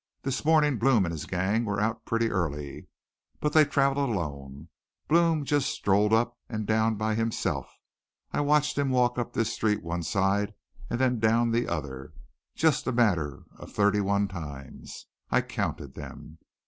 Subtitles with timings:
[0.23, 2.87] This morning Blome and his gang were out pretty early.
[3.39, 4.69] But they traveled alone.
[5.07, 7.77] Blome just strolled up and down by himself.
[8.31, 10.55] I watched him walk up this street on one side
[10.89, 12.13] and then down the other,
[12.55, 15.05] just a matter of thirty one times.
[15.29, 16.39] I counted them.